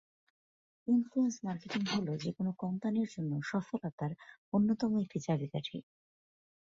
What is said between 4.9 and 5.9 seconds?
একটি চাবিকাঠি।